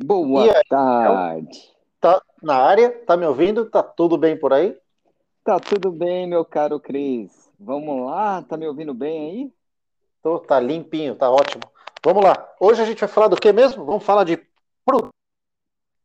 [0.00, 1.74] Boa aí, tarde.
[2.00, 2.90] Tá na área?
[3.04, 3.68] Tá me ouvindo?
[3.68, 4.78] Tá tudo bem por aí?
[5.42, 7.50] Tá tudo bem, meu caro Cris?
[7.58, 8.40] Vamos lá?
[8.42, 9.52] Tá me ouvindo bem aí?
[10.22, 11.64] Tô, tá limpinho, tá ótimo.
[12.04, 12.48] Vamos lá.
[12.60, 13.84] Hoje a gente vai falar do que mesmo?
[13.84, 14.40] Vamos falar de
[14.84, 15.10] produto.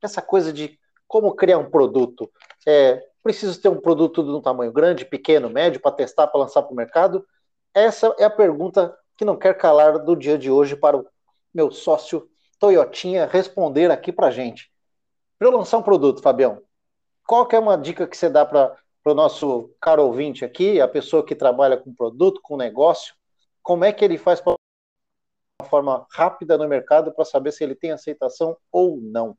[0.01, 2.31] Essa coisa de como criar um produto.
[2.65, 6.63] É, preciso ter um produto de um tamanho grande, pequeno, médio, para testar, para lançar
[6.63, 7.23] para o mercado?
[7.75, 11.05] Essa é a pergunta que não quer calar do dia de hoje para o
[11.53, 12.27] meu sócio
[12.63, 14.71] Toyotinha responder aqui para gente.
[15.37, 16.61] Para eu lançar um produto, Fabião,
[17.27, 20.87] qual que é uma dica que você dá para o nosso caro ouvinte aqui, a
[20.87, 23.13] pessoa que trabalha com produto, com negócio,
[23.61, 24.55] como é que ele faz para
[25.61, 29.37] uma forma rápida no mercado para saber se ele tem aceitação ou não?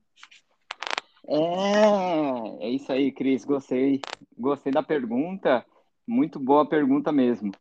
[1.27, 3.43] É, é isso aí, Cris.
[3.47, 4.03] Gostei.
[4.37, 5.65] Gostei da pergunta.
[6.07, 7.53] Muito boa pergunta mesmo.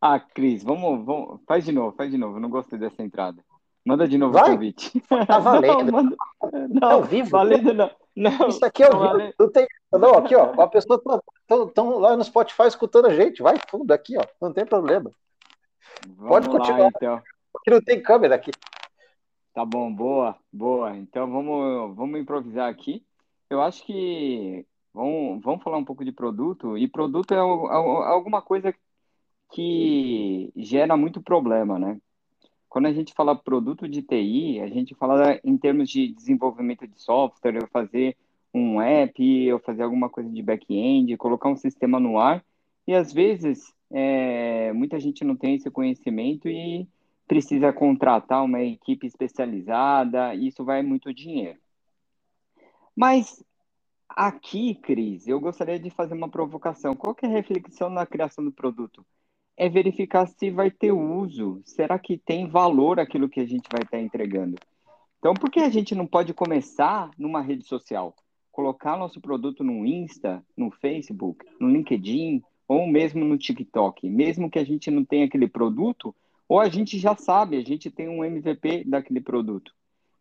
[0.00, 1.40] Ah, Cris, vamos, vamos.
[1.44, 2.38] Faz de novo, faz de novo.
[2.38, 3.47] Não gostei dessa entrada.
[3.88, 4.50] Manda de novo Vai.
[4.50, 5.00] o convite.
[5.26, 5.84] Tá valendo.
[5.84, 6.16] Não, manda...
[6.52, 7.30] É não, ao vivo?
[7.30, 7.90] valendo não.
[8.14, 9.32] Não, Isso aqui é o vivo.
[9.38, 9.66] Não, tem...
[9.92, 10.60] não, aqui, ó.
[10.60, 11.00] A pessoa
[11.66, 13.42] estão lá no Spotify escutando a gente.
[13.42, 14.22] Vai fundo aqui, ó.
[14.42, 15.10] Não tem problema.
[16.02, 16.88] Pode Vamos lá, continuar.
[16.94, 17.14] então.
[17.14, 18.50] Aqui não tem câmera aqui.
[19.54, 20.94] Tá bom, boa, boa.
[20.94, 23.02] Então vamos, vamos improvisar aqui.
[23.48, 28.02] Eu acho que vamos, vamos falar um pouco de produto, e produto é al- al-
[28.02, 28.74] alguma coisa
[29.50, 31.98] que gera muito problema, né?
[32.68, 37.00] Quando a gente fala produto de TI, a gente fala em termos de desenvolvimento de
[37.00, 38.16] software, eu fazer
[38.52, 42.44] um app, eu fazer alguma coisa de back-end, colocar um sistema no ar,
[42.86, 46.86] e às vezes é, muita gente não tem esse conhecimento e
[47.26, 51.58] precisa contratar uma equipe especializada, isso vai muito dinheiro.
[52.96, 53.44] Mas
[54.08, 56.96] aqui, Cris, eu gostaria de fazer uma provocação.
[56.96, 59.04] Qual é a reflexão na criação do produto?
[59.60, 61.60] É verificar se vai ter uso.
[61.64, 64.56] Será que tem valor aquilo que a gente vai estar entregando?
[65.18, 68.14] Então, por que a gente não pode começar numa rede social?
[68.52, 74.08] Colocar nosso produto no Insta, no Facebook, no LinkedIn, ou mesmo no TikTok.
[74.08, 76.14] Mesmo que a gente não tenha aquele produto,
[76.48, 79.72] ou a gente já sabe, a gente tem um MVP daquele produto.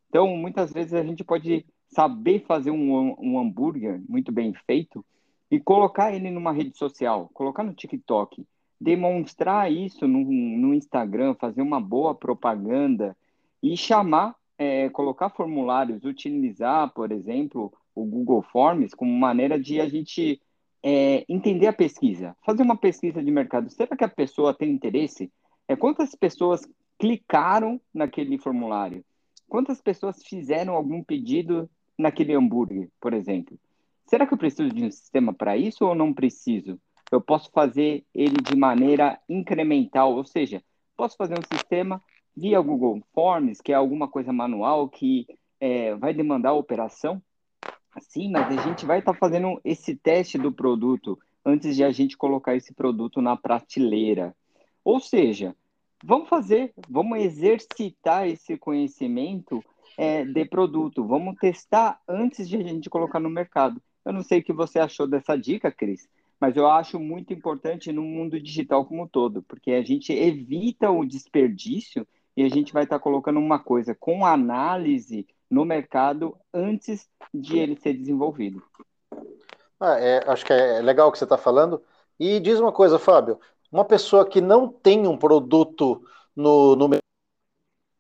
[0.10, 5.06] Então, muitas vezes a gente pode saber fazer um, um hambúrguer muito bem feito
[5.52, 8.44] e colocar ele numa rede social, colocar no TikTok,
[8.80, 13.16] demonstrar isso no, no Instagram, fazer uma boa propaganda
[13.62, 19.90] e chamar, é, colocar formulários, utilizar, por exemplo, o Google Forms como maneira de a
[19.90, 20.40] gente
[20.84, 23.70] é, entender a pesquisa, fazer uma pesquisa de mercado.
[23.70, 25.32] Será que a pessoa tem interesse?
[25.68, 26.62] É, quantas pessoas
[27.00, 29.04] clicaram naquele formulário?
[29.50, 33.58] Quantas pessoas fizeram algum pedido naquele hambúrguer, por exemplo?
[34.06, 36.80] Será que eu preciso de um sistema para isso ou não preciso?
[37.12, 40.62] Eu posso fazer ele de maneira incremental, ou seja,
[40.96, 42.02] posso fazer um sistema
[42.36, 45.26] via Google Forms, que é alguma coisa manual que
[45.60, 47.22] é, vai demandar operação?
[48.00, 51.92] Sim, mas a gente vai estar tá fazendo esse teste do produto antes de a
[51.92, 54.36] gente colocar esse produto na prateleira.
[54.84, 55.56] Ou seja,
[56.04, 59.64] vamos fazer, vamos exercitar esse conhecimento
[59.98, 63.82] é, de produto, vamos testar antes de a gente colocar no mercado.
[64.06, 66.08] Eu não sei o que você achou dessa dica, Cris,
[66.40, 70.90] mas eu acho muito importante no mundo digital como um todo, porque a gente evita
[70.90, 76.38] o desperdício e a gente vai estar tá colocando uma coisa com análise no mercado
[76.54, 78.62] antes de ele ser desenvolvido.
[79.80, 81.82] Ah, é, acho que é legal o que você está falando.
[82.20, 83.40] E diz uma coisa, Fábio:
[83.72, 86.04] uma pessoa que não tem um produto
[86.36, 86.90] no, no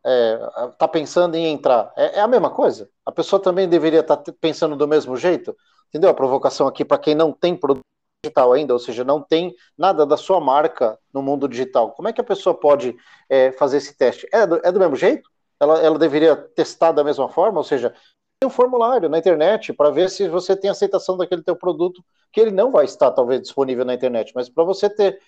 [0.04, 2.90] está é, pensando em entrar, é, é, a mesma coisa?
[3.06, 5.56] A pessoa também deveria estar tá pensando do mesmo jeito?
[5.90, 6.10] Entendeu?
[6.10, 7.84] A provocação aqui para quem não tem produto
[8.24, 11.92] digital ainda, ou seja, não tem nada da sua marca no mundo digital.
[11.92, 12.96] Como é que a pessoa pode
[13.30, 14.28] é, fazer esse teste?
[14.32, 15.30] É do, é do mesmo jeito?
[15.60, 17.60] Ela, ela deveria testar da mesma forma?
[17.60, 17.94] Ou seja,
[18.40, 22.40] tem um formulário na internet para ver se você tem aceitação daquele teu produto, que
[22.40, 25.20] ele não vai estar talvez disponível na internet, mas para você ter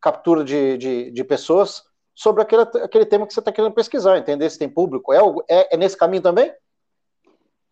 [0.00, 1.82] captura de, de, de pessoas
[2.14, 5.12] sobre aquele, aquele tema que você está querendo pesquisar, entender se tem público.
[5.12, 5.18] É,
[5.48, 6.52] é, é nesse caminho também?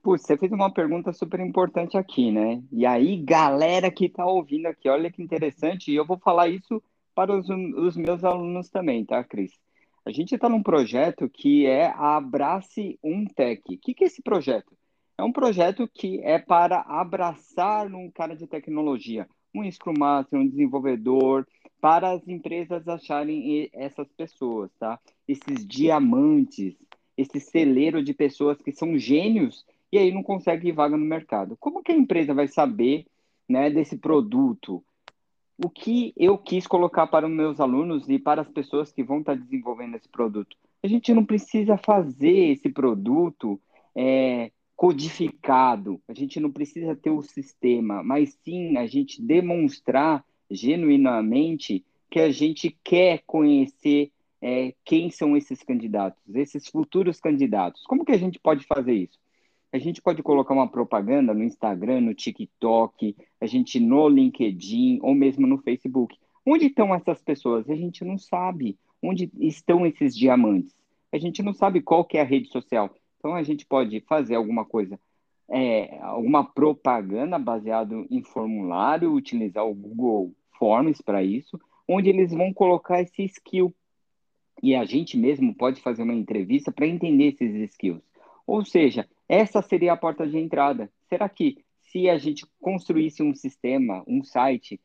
[0.02, 2.60] Putz, você fez uma pergunta super importante aqui, né?
[2.72, 6.82] E aí, galera que está ouvindo aqui, olha que interessante, e eu vou falar isso
[7.14, 9.52] para os, os meus alunos também, tá, Cris?
[10.04, 13.62] A gente está num projeto que é a Abrace um Tech.
[13.68, 14.76] O que, que é esse projeto?
[15.16, 20.48] É um projeto que é para abraçar um cara de tecnologia, um Scrum Master, um
[20.48, 21.46] desenvolvedor,
[21.80, 24.98] para as empresas acharem essas pessoas, tá?
[25.28, 26.74] Esses diamantes,
[27.16, 31.56] esse celeiro de pessoas que são gênios e aí não conseguem vaga no mercado.
[31.60, 33.06] Como que a empresa vai saber,
[33.46, 34.82] né, desse produto?
[35.62, 39.20] O que eu quis colocar para os meus alunos e para as pessoas que vão
[39.20, 40.56] estar desenvolvendo esse produto?
[40.82, 43.60] A gente não precisa fazer esse produto
[43.94, 51.84] é, codificado, a gente não precisa ter o sistema, mas sim a gente demonstrar genuinamente
[52.10, 54.10] que a gente quer conhecer
[54.40, 57.84] é, quem são esses candidatos, esses futuros candidatos.
[57.84, 59.20] Como que a gente pode fazer isso?
[59.72, 65.14] A gente pode colocar uma propaganda no Instagram, no TikTok, a gente no LinkedIn ou
[65.14, 66.18] mesmo no Facebook.
[66.44, 67.70] Onde estão essas pessoas?
[67.70, 68.78] A gente não sabe.
[69.02, 70.76] Onde estão esses diamantes?
[71.10, 72.94] A gente não sabe qual que é a rede social.
[73.18, 75.00] Então a gente pode fazer alguma coisa,
[75.48, 81.58] é, alguma propaganda baseado em formulário, utilizar o Google Forms para isso,
[81.88, 83.74] onde eles vão colocar esse skill.
[84.62, 88.02] E a gente mesmo pode fazer uma entrevista para entender esses skills.
[88.46, 90.92] Ou seja, essa seria a porta de entrada.
[91.08, 94.78] Será que se a gente construísse um sistema, um site,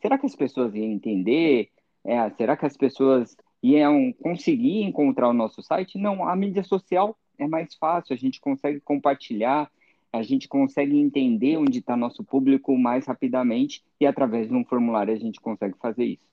[0.00, 1.70] será que as pessoas iam entender?
[2.04, 5.98] É, será que as pessoas iam conseguir encontrar o nosso site?
[5.98, 9.68] Não, a mídia social é mais fácil, a gente consegue compartilhar,
[10.12, 15.12] a gente consegue entender onde está nosso público mais rapidamente e através de um formulário
[15.12, 16.28] a gente consegue fazer isso.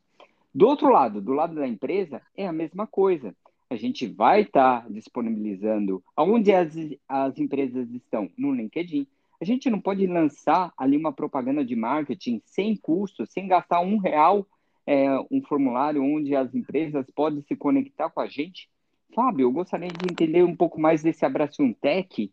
[0.54, 3.36] Do outro lado, do lado da empresa, é a mesma coisa.
[3.76, 6.76] A gente vai estar tá disponibilizando aonde as,
[7.08, 9.08] as empresas estão no LinkedIn.
[9.40, 13.98] A gente não pode lançar ali uma propaganda de marketing sem custo, sem gastar um
[13.98, 14.48] real,
[14.88, 18.70] é, um formulário onde as empresas podem se conectar com a gente
[19.16, 22.30] Fábio, eu gostaria de entender um pouco mais desse Abraço Tech.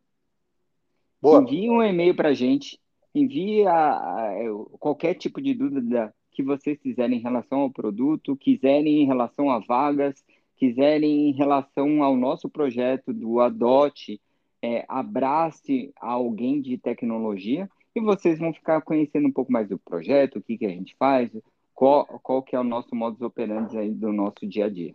[1.22, 2.80] Envie um e-mail para a gente
[3.14, 4.34] envie a, a,
[4.80, 9.60] qualquer tipo de dúvida que vocês quiserem em relação ao produto, quiserem em relação a
[9.60, 10.24] vagas,
[10.56, 14.22] quiserem em relação ao nosso projeto do Adote,
[14.62, 20.40] é, abrace alguém de tecnologia e vocês vão ficar conhecendo um pouco mais do projeto,
[20.40, 21.32] o que, que a gente faz,
[21.80, 24.94] qual, qual que é o nosso modus operandi aí do nosso dia a dia.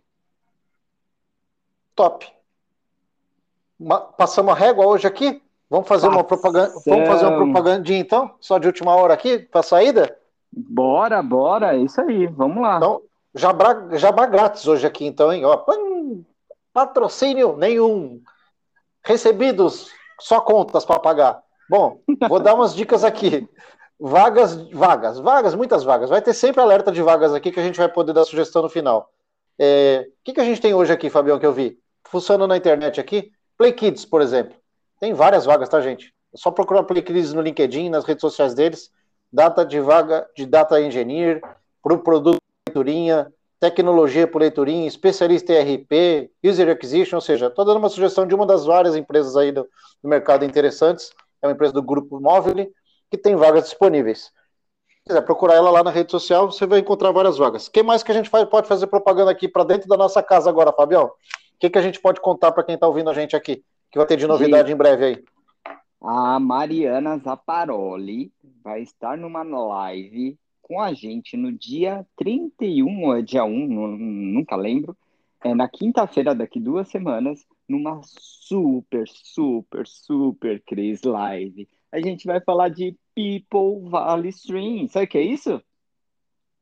[1.95, 2.31] Top.
[4.19, 5.43] Passamos a régua hoje aqui?
[5.71, 6.75] Vamos fazer uma propaganda.
[6.87, 8.35] Vamos fazer uma propagandinha então?
[8.39, 10.15] Só de última hora aqui, para saída?
[10.53, 12.77] Bora, bora, é isso aí, vamos lá.
[12.77, 13.01] Então,
[13.35, 15.43] jabá, jabá grátis hoje aqui, então, hein?
[15.47, 15.65] Ó,
[16.71, 18.21] patrocínio nenhum.
[19.03, 19.91] Recebidos,
[20.21, 21.43] só contas para pagar.
[21.67, 23.49] Bom, vou dar umas dicas aqui.
[23.99, 26.11] Vagas, vagas, vagas, muitas vagas.
[26.11, 28.69] Vai ter sempre alerta de vagas aqui que a gente vai poder dar sugestão no
[28.69, 29.11] final.
[29.59, 31.79] É, o que, que a gente tem hoje aqui, Fabião, que eu vi?
[32.09, 33.31] Funciona na internet aqui?
[33.57, 34.57] Play Kids, por exemplo.
[34.99, 36.13] Tem várias vagas, tá, gente?
[36.33, 38.91] É só procurar Play Crise no LinkedIn, nas redes sociais deles.
[39.33, 41.41] Data de vaga de Data Engineer,
[41.83, 47.65] para o produto leiturinha, tecnologia por leiturinha, especialista em RP, User Acquisition, ou seja, estou
[47.65, 49.69] dando uma sugestão de uma das várias empresas aí do,
[50.03, 51.13] do mercado interessantes.
[51.41, 52.73] É uma empresa do Grupo Móvel
[53.17, 54.33] que tem vagas disponíveis.
[54.89, 57.67] Se quiser procurar ela lá na rede social, você vai encontrar várias vagas.
[57.67, 60.49] O que mais que a gente pode fazer propaganda aqui para dentro da nossa casa
[60.49, 61.07] agora, Fabião?
[61.07, 63.65] O que, que a gente pode contar para quem está ouvindo a gente aqui?
[63.95, 65.25] que vai ter de novidade em breve aí?
[66.03, 73.23] A Mariana Zaparoli vai estar numa live com a gente no dia 31 ou é
[73.23, 74.97] dia 1, nunca lembro,
[75.45, 81.69] é na quinta-feira daqui duas semanas, numa super, super, super Cris Live.
[81.95, 84.89] A gente vai falar de People Valley Stream.
[84.89, 85.63] Sabe o que é isso?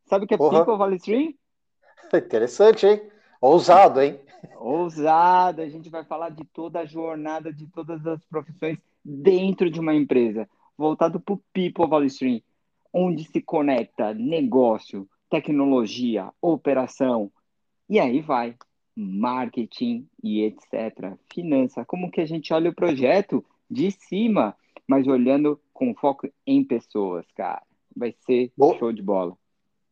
[0.04, 0.58] Sabe o que é Porra.
[0.58, 1.32] People Valley Stream?
[2.12, 3.00] Interessante, hein?
[3.40, 4.20] Ousado, hein?
[4.56, 9.80] Ousado, a gente vai falar de toda a jornada de todas as profissões dentro de
[9.80, 10.46] uma empresa,
[10.76, 12.42] voltado para o People Value Stream,
[12.92, 17.32] onde se conecta negócio, tecnologia, operação,
[17.88, 18.54] e aí vai.
[18.94, 21.16] marketing e etc.
[21.32, 24.54] Finança, como que a gente olha o projeto de cima,
[24.92, 27.62] mas olhando com foco em pessoas, cara.
[27.96, 28.76] Vai ser Boa.
[28.76, 29.32] show de bola.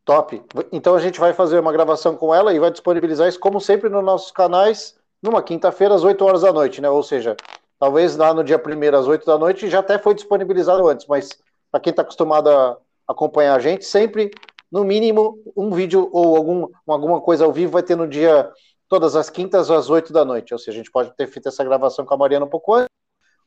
[0.05, 0.43] Top.
[0.71, 3.89] Então a gente vai fazer uma gravação com ela e vai disponibilizar isso, como sempre,
[3.89, 6.91] nos nossos canais, numa quinta-feira, às 8 horas da noite, né?
[6.91, 7.35] Ou seja,
[7.79, 11.31] talvez lá no dia primeiro, às 8 da noite, já até foi disponibilizado antes, mas
[11.71, 12.77] para quem está acostumado a
[13.09, 14.31] acompanhar a gente, sempre,
[14.71, 18.53] no mínimo, um vídeo ou algum, alguma coisa ao vivo vai ter no dia,
[18.87, 20.53] todas as quintas, às 8 da noite.
[20.53, 22.91] Ou seja, a gente pode ter feito essa gravação com a Mariana um pouco antes,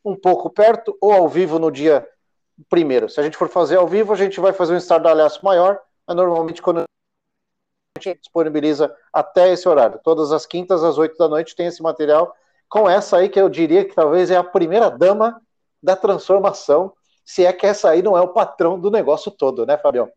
[0.03, 2.07] um pouco perto, ou ao vivo no dia
[2.69, 3.10] primeiro.
[3.10, 6.15] Se a gente for fazer ao vivo, a gente vai fazer um estardalhaço maior, mas
[6.15, 6.86] normalmente quando a
[8.00, 10.00] gente disponibiliza até esse horário.
[10.03, 12.36] Todas as quintas, às oito da noite, tem esse material
[12.69, 15.39] com essa aí que eu diria que talvez é a primeira dama
[15.81, 16.93] da transformação,
[17.24, 20.10] se é que essa aí não é o patrão do negócio todo, né, Fabião?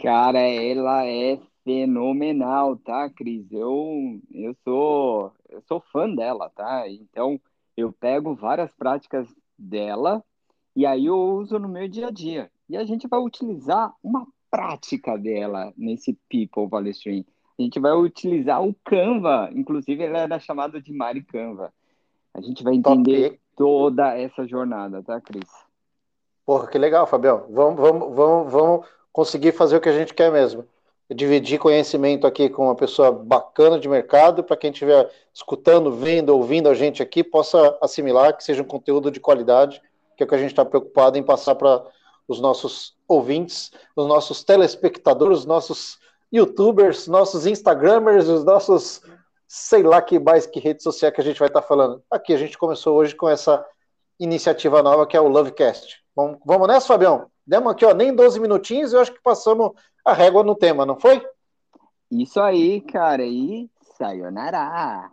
[0.00, 3.50] Cara, ela é fenomenal, tá, Cris?
[3.50, 6.88] Eu, eu sou eu sou fã dela, tá?
[6.88, 7.40] Então,
[7.76, 9.28] eu pego várias práticas
[9.58, 10.22] dela
[10.76, 12.50] e aí eu uso no meu dia a dia.
[12.68, 17.24] E a gente vai utilizar uma prática dela nesse People Valestream.
[17.58, 21.72] A gente vai utilizar o Canva, inclusive ela era chamada de Mari Canva.
[22.32, 23.40] A gente vai entender Top.
[23.56, 25.48] toda essa jornada, tá, Cris?
[26.44, 27.46] Porra, que legal, Fabião.
[27.50, 30.66] Vamos, vamos, vamos, vamos conseguir fazer o que a gente quer mesmo.
[31.12, 36.68] Dividir conhecimento aqui com uma pessoa bacana de mercado, para quem estiver escutando, vendo, ouvindo
[36.68, 39.82] a gente aqui, possa assimilar que seja um conteúdo de qualidade
[40.16, 41.84] que é o que a gente está preocupado em passar para
[42.26, 45.98] os nossos ouvintes, os nossos telespectadores, os nossos
[46.32, 49.02] youtubers, nossos instagramers, os nossos
[49.46, 52.02] sei lá que mais que rede social que a gente vai estar tá falando.
[52.10, 53.64] Aqui a gente começou hoje com essa
[54.18, 56.02] iniciativa nova que é o Lovecast.
[56.16, 57.30] Vamos, vamos nessa, Fabião?
[57.46, 59.72] Demos aqui, ó, nem 12 minutinhos, eu acho que passamos
[60.04, 61.24] a régua no tema, não foi?
[62.10, 65.10] Isso aí, cara, e sayonara.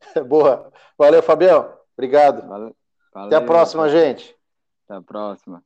[0.28, 0.70] Boa.
[0.98, 1.72] Valeu, Fabião.
[1.96, 2.46] Obrigado.
[2.46, 2.76] Valeu.
[3.14, 4.36] Até a próxima, gente.
[4.84, 5.62] Até a próxima.